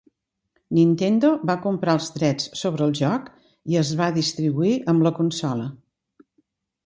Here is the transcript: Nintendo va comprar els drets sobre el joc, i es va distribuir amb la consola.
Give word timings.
Nintendo 0.77 1.29
va 1.49 1.55
comprar 1.65 1.93
els 1.97 2.07
drets 2.15 2.47
sobre 2.61 2.87
el 2.87 2.97
joc, 3.01 3.29
i 3.73 3.79
es 3.83 3.91
va 4.01 4.09
distribuir 4.15 4.75
amb 4.95 5.05
la 5.09 5.13
consola. 5.21 5.69